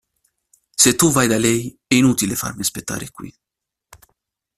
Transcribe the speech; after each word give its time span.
Se 0.81 0.91
tu 0.99 1.07
vai 1.15 1.27
da 1.29 1.37
lei 1.37 1.77
è 1.85 1.93
inutile 1.93 2.33
farmi 2.33 2.61
aspettare 2.61 3.11
qui. 3.11 3.31